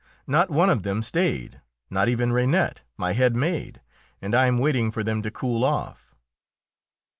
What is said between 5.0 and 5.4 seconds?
them to